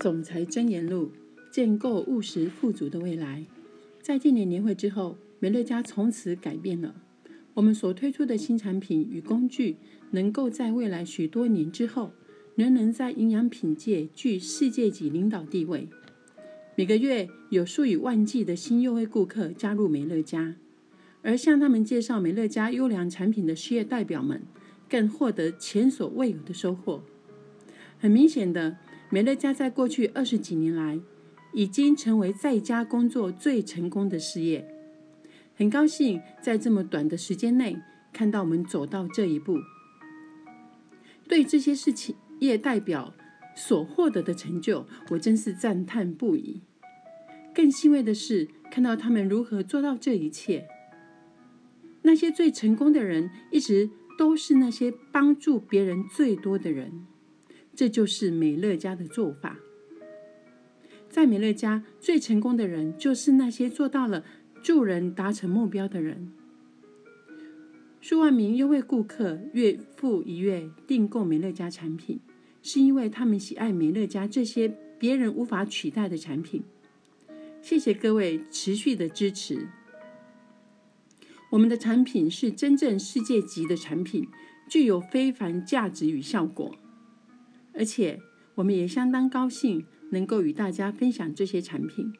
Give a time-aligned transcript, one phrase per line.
[0.00, 1.10] 总裁箴言录：
[1.50, 3.44] 建构务实富足的未来。
[4.00, 6.94] 在今年年会之后，美乐家从此改变了。
[7.54, 9.76] 我们所推出的新产品与工具，
[10.12, 12.12] 能够在未来许多年之后，
[12.54, 15.88] 仍能在营养品界具世界级领导地位。
[16.76, 20.54] 每个月有数以万计的新优惠顾客加入美乐家，
[21.22, 24.42] 而向他们介绍美乐家优良产品的事业代表们，
[24.88, 27.02] 更获得前所未有的收获。
[27.98, 28.76] 很明显的。
[29.10, 31.00] 美乐家在过去二十几年来，
[31.54, 34.68] 已经成为在家工作最成功的事业。
[35.56, 37.76] 很高兴在这么短的时间内
[38.12, 39.58] 看到我们走到这一步。
[41.26, 43.14] 对这些事情业代表
[43.56, 46.60] 所获得的成就，我真是赞叹不已。
[47.54, 50.68] 更欣慰的是，看到他们如何做到这一切。
[52.02, 57.06] 那些最成功的人，一直都是那些帮助别人最多的人。
[57.78, 59.56] 这就是美乐家的做法。
[61.08, 64.24] 在美乐家，最成功的人就是那些做到了
[64.60, 66.32] 助人达成目标的人。
[68.00, 72.18] 数万名优惠顾客月复一月订购美乐家产品，
[72.64, 76.64] 是因为他们喜爱美乐家这些别人无法取代的产品。
[77.62, 79.68] 谢谢各位持续的支持。
[81.50, 84.26] 我们的产品是真正世界级的产品，
[84.68, 86.74] 具有非凡价值与效果。
[87.78, 88.20] 而且，
[88.56, 92.12] 我们也相当高兴能够与大家分享这些产品。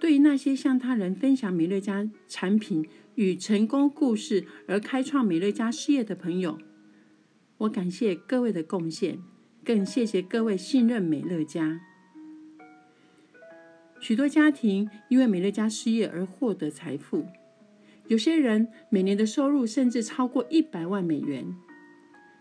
[0.00, 6.56] 对于那些向他人分享美乐家产品与成功故事而开创美乐家事业的朋友，
[7.58, 9.18] 我感谢各位的贡献，
[9.62, 11.82] 更谢谢各位信任美乐家。
[14.00, 17.26] 许多家庭因为美乐家事业而获得财富，
[18.08, 21.54] 有些人每年的收入甚至超过一百万美元。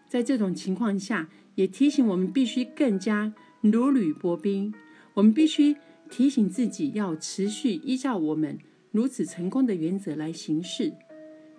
[0.09, 4.73] 在这种情况下，也提醒我们必须更加如履薄冰。
[5.13, 5.75] 我们必须
[6.09, 8.57] 提醒自己，要持续依照我们
[8.91, 10.91] 如此成功的原则来行事，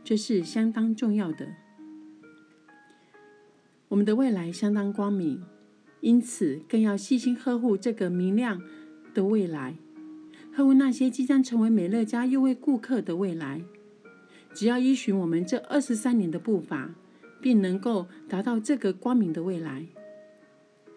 [0.03, 1.47] 这是相当重要的。
[3.87, 5.43] 我们的未来相当光明，
[6.01, 8.61] 因此更要细心呵护这个明亮
[9.15, 9.77] 的未来，
[10.53, 13.63] 呵护那些即将成为美乐家又为顾客的未来。
[14.53, 16.93] 只要依循我们这二十三年的步伐。
[17.41, 19.87] 并能够达到这个光明的未来。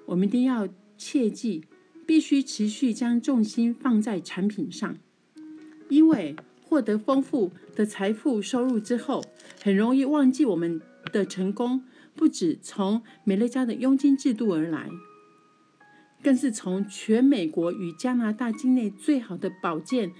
[0.05, 0.67] 我们一定要
[0.97, 1.63] 切记，
[2.05, 4.97] 必须持续将重心放在产品上，
[5.89, 9.23] 因为获得丰富的财富收入之后，
[9.61, 10.81] 很容易忘记我们
[11.11, 11.83] 的成功
[12.15, 14.89] 不止从美乐家的佣金制度而来，
[16.21, 20.11] 更是从全美国与加拿大境内最好的保健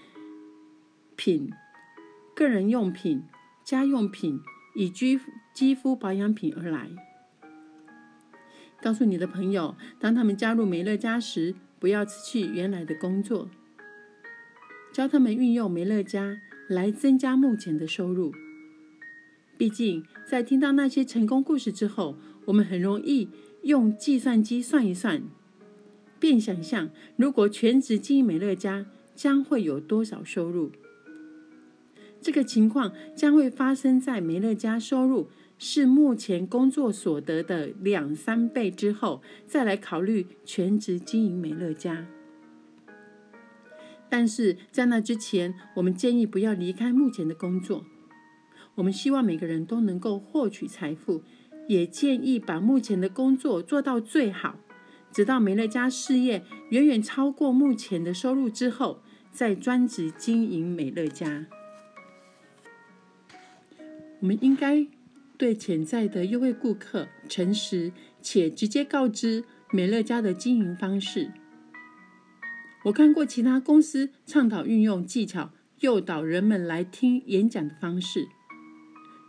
[1.16, 1.52] 品、
[2.34, 3.24] 个人用品、
[3.64, 4.40] 家用品。
[4.76, 5.20] 以及
[5.54, 6.90] 肌肤保养品而来，
[8.82, 13.48] 告诉你的朋友，当他们加入美乐家时，不要辞去原来的工作，
[14.92, 18.34] 教他们运用美乐家来增加目前的收入。
[19.56, 23.30] 毕竟，在听到那些成功故事之后，我们很容易
[23.62, 25.22] 用计算机算一算，
[26.20, 30.72] 便想象如果全职经营美乐家，将会有多少收入。
[32.20, 35.28] 这个情况将会发生在美乐家收入
[35.66, 42.06] 是目前工作所得的两三倍之后，再来考虑全职经营美乐家。
[44.10, 47.86] 但是在那之前，我们建议不要离开目前的工作。
[48.76, 51.24] 我们希望每个人都能够获取财富，
[51.70, 54.60] 也建议把目前的工作做到最好，
[55.14, 59.02] 直到美乐家事业远远超过目前的收入之后，
[59.32, 61.48] 再专职经营美乐家。
[64.20, 64.86] 我们应该
[65.44, 69.44] 对潜在的优惠顾客诚实且直接告知
[69.74, 71.34] 美乐家的经营方式。
[72.86, 78.30] 我看过其他公司倡导运用技巧诱导人们来听演讲的方式，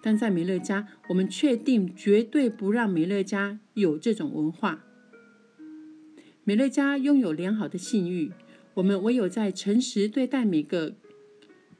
[0.05, 4.85] 但在美乐家，我们确定绝对不让美乐家有这种文化。
[6.45, 8.31] 美乐家拥有良好的信誉，
[8.75, 10.95] 我们唯有在诚实对待每个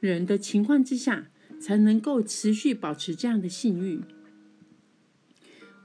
[0.01, 1.27] 人的情况之下。
[1.57, 4.01] 才能够持续保持这样的信誉。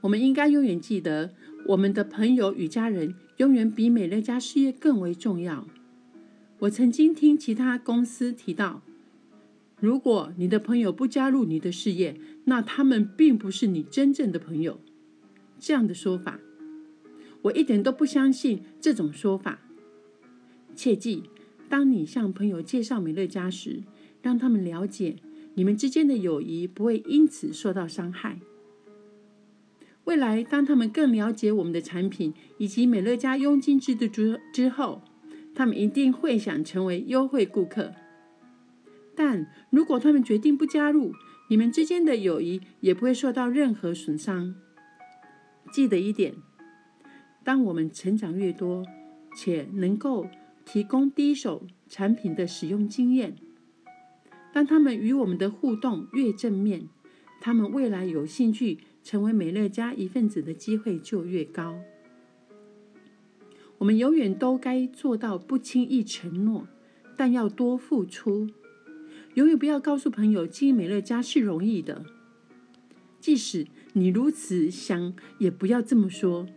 [0.01, 1.33] 我们应该永远记得，
[1.67, 5.67] 我们的朋友与家人永远比美乐家事业更为重要。
[6.59, 8.81] 我曾经听其他公司提到，
[9.79, 14.79] 如果你的朋友不加入你的事业，那他们并不是你真正的朋友。
[15.59, 16.39] 这样的说法，
[17.43, 19.61] 我一点都不相信这种说法。
[20.75, 21.23] 切记，
[21.69, 23.83] 当你向朋友介绍美乐家时，
[24.21, 25.17] 让他们了解。
[25.53, 28.39] 你们之间的友谊不会因此受到伤害。
[30.11, 35.01] 未来，当他们更了解我们的产品以及美乐家佣金制度之之后，
[35.55, 37.93] 他们一定会想成为优惠顾客。
[39.15, 41.13] 但如果他们决定不加入，
[41.49, 44.53] 你们之间的友谊也不会受到任何损伤。
[45.71, 46.35] 记得一点：
[47.45, 48.85] 当我们成长越多，
[49.37, 50.27] 且能够
[50.65, 53.37] 提供第一手产品的使用经验，
[54.51, 56.89] 当他们与我们的互动越正面，
[57.39, 58.79] 他们未来有兴趣。
[59.03, 61.79] 成为美乐家一份子的机会就越高。
[63.79, 66.67] 我们永远都该做到不轻易承诺，
[67.17, 68.47] 但要多付出。
[69.33, 72.05] 永远不要告诉朋友经营美乐家是容易的，
[73.19, 76.47] 即使你如此想，也不要这么说，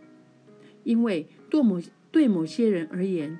[0.82, 1.80] 因为对某
[2.10, 3.38] 对某些人而言，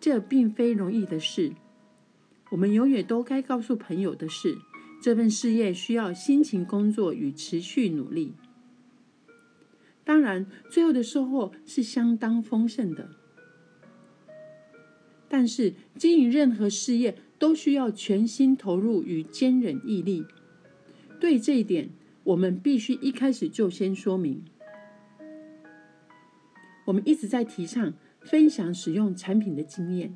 [0.00, 1.52] 这并非容易的事。
[2.50, 4.58] 我们永远都该告诉朋友的是。
[5.02, 8.34] 这份事业需要辛勤工作与持续努力，
[10.04, 13.10] 当然，最后的收获是相当丰盛的。
[15.28, 20.24] 但是，经营任何事业都需要全心投入与坚忍毅力。
[21.18, 21.90] 对这一点，
[22.22, 24.44] 我们必须一开始就先说明。
[26.84, 30.14] 我们一直在提倡分享使用产品的经验，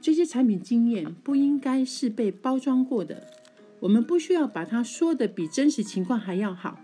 [0.00, 3.41] 这些产品经验不应该是被包装过的。
[3.82, 6.80] 我们不需要把它说的比真实情况还要好，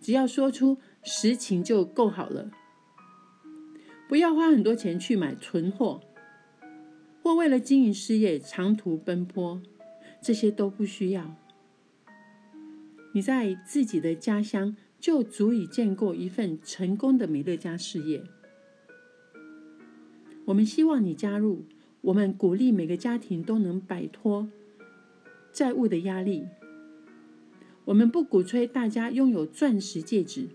[0.00, 2.50] 只要说出实情就够好了。
[4.08, 6.00] 不要花很多钱去买存货，
[7.22, 9.60] 或为了经营事业长途奔波，
[10.22, 11.36] 这些都不需要。
[13.12, 18.24] 你在自己的家乡就足以建构一份成功的美乐家事业。
[20.46, 21.66] 我们希望你加入，
[22.00, 24.48] 我们鼓励每个家庭都能摆脱。
[25.52, 26.46] 债务的压力，
[27.86, 30.48] 我们不鼓吹大家拥有钻石戒指、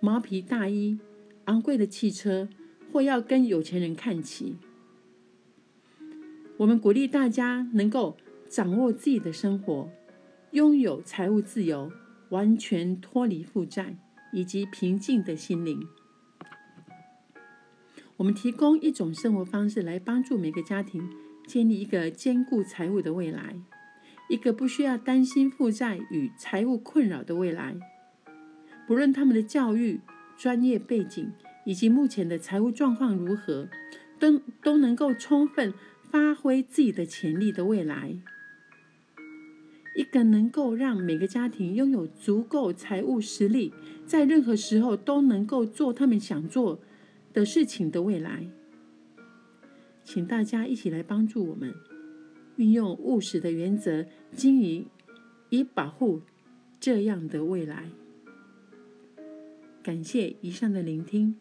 [0.00, 0.98] 毛皮大衣、
[1.44, 2.48] 昂贵的汽车，
[2.92, 4.56] 或要跟有钱人看齐。
[6.58, 8.16] 我们鼓励大家能够
[8.48, 9.90] 掌握自己的生活，
[10.50, 11.90] 拥有财务自由，
[12.28, 13.96] 完全脱离负债，
[14.32, 15.88] 以及平静的心灵。
[18.18, 21.10] 我们提供一种生活方式来帮助每个家庭
[21.46, 23.56] 建立一个兼顾财务的未来。
[24.32, 27.76] 一个不需要担心负债与财务困扰的未来，
[28.86, 30.00] 不论他们的教育、
[30.38, 31.30] 专业背景
[31.66, 33.68] 以及目前的财务状况如何，
[34.18, 35.74] 都都能够充分
[36.10, 38.16] 发挥自己的潜力的未来。
[39.94, 43.74] 一个能够让每个家庭拥有足够财务实力，
[44.06, 46.80] 在任何时候都能够做他们想做
[47.34, 48.48] 的事情的未来。
[50.02, 51.74] 请大家一起来帮助我们。
[52.56, 54.86] 运用务实的原则经营，
[55.50, 56.22] 以保护
[56.78, 57.90] 这样的未来。
[59.82, 61.36] 感谢以上的聆听。